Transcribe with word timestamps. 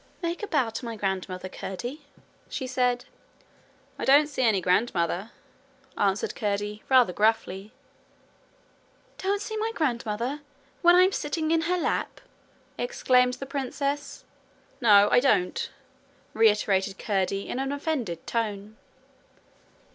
'Make 0.23 0.41
a 0.41 0.47
bow 0.47 0.71
to 0.71 0.83
my 0.83 0.95
grandmother, 0.95 1.47
Curdie,' 1.47 2.07
she 2.49 2.65
said. 2.65 3.05
'I 3.99 4.05
don't 4.05 4.27
see 4.29 4.41
any 4.41 4.59
grandmother,' 4.59 5.29
answered 5.95 6.33
Curdie 6.33 6.81
rather 6.89 7.13
gruffly. 7.13 7.71
'Don't 9.19 9.39
see 9.43 9.55
my 9.57 9.71
grandmother, 9.75 10.41
when 10.81 10.95
I'm 10.95 11.11
sitting 11.11 11.51
in 11.51 11.61
her 11.69 11.77
lap?' 11.77 12.19
exclaimed 12.79 13.35
the 13.35 13.45
princess. 13.45 14.25
'No, 14.81 15.07
I 15.11 15.19
don't,' 15.19 15.69
reiterated 16.33 16.97
Curdie, 16.97 17.47
in 17.47 17.59
an 17.59 17.71
offended 17.71 18.25
tone. 18.25 18.77